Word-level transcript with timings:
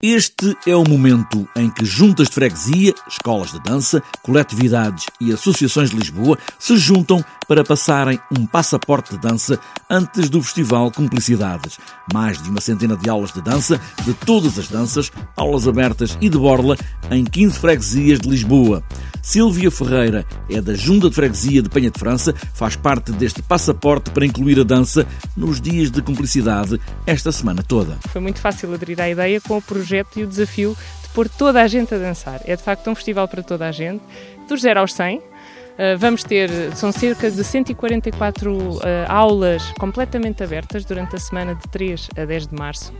Este 0.00 0.56
é 0.64 0.76
o 0.76 0.88
momento 0.88 1.48
em 1.56 1.68
que 1.68 1.84
juntas 1.84 2.28
de 2.28 2.34
freguesia, 2.34 2.94
escolas 3.08 3.50
de 3.50 3.58
dança, 3.58 4.00
coletividades 4.22 5.06
e 5.20 5.32
associações 5.32 5.90
de 5.90 5.96
Lisboa 5.96 6.38
se 6.56 6.76
juntam 6.76 7.24
para 7.48 7.64
passarem 7.64 8.16
um 8.30 8.46
passaporte 8.46 9.10
de 9.10 9.18
dança 9.18 9.58
antes 9.90 10.30
do 10.30 10.40
Festival 10.40 10.92
Cumplicidades. 10.92 11.80
Mais 12.14 12.40
de 12.40 12.48
uma 12.48 12.60
centena 12.60 12.96
de 12.96 13.10
aulas 13.10 13.32
de 13.32 13.42
dança, 13.42 13.80
de 14.04 14.14
todas 14.14 14.56
as 14.56 14.68
danças, 14.68 15.10
aulas 15.36 15.66
abertas 15.66 16.16
e 16.20 16.28
de 16.28 16.38
borla 16.38 16.76
em 17.10 17.24
15 17.24 17.58
freguesias 17.58 18.20
de 18.20 18.28
Lisboa. 18.28 18.84
Silvia 19.22 19.70
Ferreira 19.70 20.24
é 20.48 20.60
da 20.60 20.74
Junta 20.74 21.08
de 21.08 21.14
Freguesia 21.14 21.62
de 21.62 21.68
Penha 21.68 21.90
de 21.90 21.98
França, 21.98 22.34
faz 22.54 22.76
parte 22.76 23.12
deste 23.12 23.42
passaporte 23.42 24.10
para 24.10 24.24
incluir 24.24 24.60
a 24.60 24.64
dança 24.64 25.06
nos 25.36 25.60
dias 25.60 25.90
de 25.90 26.00
cumplicidade 26.02 26.80
esta 27.06 27.30
semana 27.32 27.62
toda. 27.62 27.98
Foi 28.08 28.20
muito 28.20 28.40
fácil 28.40 28.72
aderir 28.72 29.00
à 29.00 29.08
ideia 29.08 29.40
com 29.40 29.56
o 29.56 29.62
projeto 29.62 30.18
e 30.18 30.24
o 30.24 30.26
desafio 30.26 30.76
de 31.02 31.08
pôr 31.10 31.28
toda 31.28 31.62
a 31.62 31.66
gente 31.66 31.94
a 31.94 31.98
dançar. 31.98 32.40
É 32.44 32.56
de 32.56 32.62
facto 32.62 32.90
um 32.90 32.94
festival 32.94 33.28
para 33.28 33.42
toda 33.42 33.66
a 33.66 33.72
gente, 33.72 34.02
dos 34.48 34.62
0 34.62 34.80
aos 34.80 34.92
100. 34.92 35.20
Uh, 35.78 35.96
vamos 35.96 36.24
ter, 36.24 36.50
são 36.74 36.90
cerca 36.90 37.30
de 37.30 37.44
144 37.44 38.52
uh, 38.52 38.80
aulas 39.06 39.62
completamente 39.78 40.42
abertas 40.42 40.84
durante 40.84 41.14
a 41.14 41.20
semana 41.20 41.54
de 41.54 41.62
3 41.68 42.08
a 42.16 42.24
10 42.24 42.48
de 42.48 42.54
março. 42.56 42.92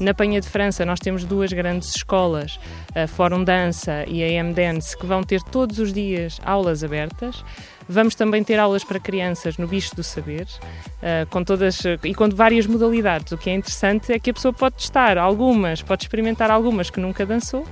Na 0.00 0.12
Penha 0.12 0.40
de 0.40 0.48
França 0.48 0.84
nós 0.84 0.98
temos 0.98 1.24
duas 1.24 1.52
grandes 1.52 1.94
escolas, 1.94 2.58
a 2.92 3.06
Fórum 3.06 3.44
Dança 3.44 4.04
e 4.08 4.20
a 4.20 4.28
M 4.28 4.52
Dance, 4.52 4.96
que 4.96 5.06
vão 5.06 5.22
ter 5.22 5.40
todos 5.42 5.78
os 5.78 5.92
dias 5.92 6.40
aulas 6.44 6.82
abertas. 6.82 7.44
Vamos 7.88 8.16
também 8.16 8.42
ter 8.42 8.58
aulas 8.58 8.82
para 8.82 8.98
crianças 8.98 9.56
no 9.56 9.68
Bicho 9.68 9.94
do 9.94 10.02
Saber, 10.02 10.48
uh, 10.48 11.30
com 11.30 11.44
todas 11.44 11.82
e 12.02 12.12
com 12.14 12.28
várias 12.30 12.66
modalidades. 12.66 13.30
O 13.30 13.38
que 13.38 13.48
é 13.48 13.54
interessante 13.54 14.12
é 14.12 14.18
que 14.18 14.30
a 14.30 14.34
pessoa 14.34 14.52
pode 14.52 14.74
testar 14.74 15.18
algumas, 15.18 15.82
pode 15.82 16.02
experimentar 16.02 16.50
algumas 16.50 16.90
que 16.90 16.98
nunca 16.98 17.24
dançou 17.24 17.64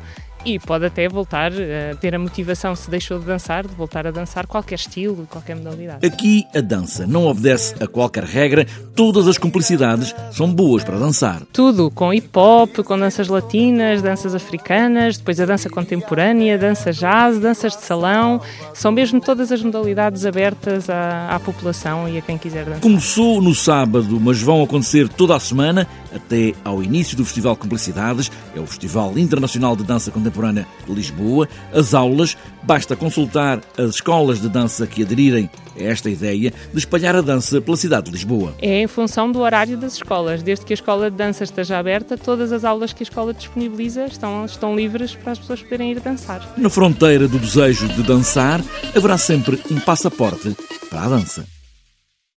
e 0.44 0.58
pode 0.58 0.84
até 0.84 1.08
voltar 1.08 1.52
a 1.52 1.94
ter 1.96 2.14
a 2.14 2.18
motivação, 2.18 2.74
se 2.74 2.90
deixou 2.90 3.18
de 3.18 3.24
dançar, 3.24 3.66
de 3.66 3.74
voltar 3.74 4.06
a 4.06 4.10
dançar 4.10 4.46
qualquer 4.46 4.76
estilo, 4.76 5.26
qualquer 5.30 5.56
modalidade. 5.56 6.06
Aqui 6.06 6.44
a 6.54 6.60
dança 6.60 7.06
não 7.06 7.26
obedece 7.26 7.74
a 7.80 7.86
qualquer 7.86 8.24
regra, 8.24 8.66
todas 8.94 9.28
as 9.28 9.38
cumplicidades 9.38 10.14
são 10.30 10.52
boas 10.52 10.84
para 10.84 10.98
dançar. 10.98 11.42
Tudo, 11.52 11.90
com 11.90 12.12
hip 12.12 12.28
hop, 12.34 12.78
com 12.78 12.98
danças 12.98 13.28
latinas, 13.28 14.02
danças 14.02 14.34
africanas, 14.34 15.16
depois 15.18 15.40
a 15.40 15.46
dança 15.46 15.68
contemporânea, 15.68 16.58
dança 16.58 16.92
jazz, 16.92 17.38
danças 17.38 17.76
de 17.76 17.82
salão, 17.82 18.40
são 18.74 18.92
mesmo 18.92 19.20
todas 19.20 19.52
as 19.52 19.62
modalidades 19.62 20.26
abertas 20.26 20.90
à, 20.90 21.28
à 21.34 21.40
população 21.40 22.08
e 22.08 22.18
a 22.18 22.20
quem 22.20 22.36
quiser 22.36 22.64
dançar. 22.64 22.80
Começou 22.80 23.40
no 23.40 23.54
sábado, 23.54 24.18
mas 24.20 24.40
vão 24.40 24.62
acontecer 24.62 25.08
toda 25.08 25.36
a 25.36 25.40
semana 25.40 25.86
até 26.14 26.52
ao 26.64 26.82
início 26.82 27.16
do 27.16 27.24
Festival 27.24 27.56
Cumplicidades, 27.56 28.30
é 28.54 28.60
o 28.60 28.66
Festival 28.66 29.16
Internacional 29.18 29.76
de 29.76 29.84
Dança 29.84 30.10
Contemporânea 30.10 30.32
Contemporânea 30.32 30.66
de 30.86 30.92
Lisboa, 30.92 31.48
as 31.72 31.94
aulas, 31.94 32.36
basta 32.62 32.96
consultar 32.96 33.60
as 33.78 33.96
escolas 33.96 34.40
de 34.40 34.48
dança 34.48 34.86
que 34.86 35.02
aderirem 35.02 35.48
a 35.78 35.82
esta 35.82 36.10
ideia 36.10 36.52
de 36.72 36.78
espalhar 36.78 37.14
a 37.14 37.20
dança 37.20 37.60
pela 37.60 37.76
cidade 37.76 38.06
de 38.06 38.12
Lisboa. 38.12 38.54
É 38.60 38.82
em 38.82 38.86
função 38.86 39.30
do 39.30 39.38
horário 39.40 39.76
das 39.76 39.94
escolas. 39.94 40.42
Desde 40.42 40.64
que 40.64 40.72
a 40.72 40.74
escola 40.74 41.10
de 41.10 41.16
dança 41.16 41.44
esteja 41.44 41.78
aberta, 41.78 42.16
todas 42.16 42.52
as 42.52 42.64
aulas 42.64 42.92
que 42.92 43.02
a 43.02 43.06
escola 43.06 43.32
disponibiliza 43.32 44.06
estão, 44.06 44.44
estão 44.44 44.76
livres 44.76 45.14
para 45.14 45.32
as 45.32 45.38
pessoas 45.38 45.62
poderem 45.62 45.92
ir 45.92 46.00
dançar. 46.00 46.46
Na 46.56 46.68
fronteira 46.68 47.28
do 47.28 47.38
desejo 47.38 47.88
de 47.88 48.02
dançar, 48.02 48.60
haverá 48.94 49.16
sempre 49.16 49.60
um 49.70 49.80
passaporte 49.80 50.54
para 50.90 51.02
a 51.02 51.08
dança. 51.08 51.61